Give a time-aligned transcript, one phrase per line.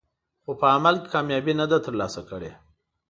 [0.43, 2.51] خو په عمل کې کامیابي نه ده ترلاسه کړې.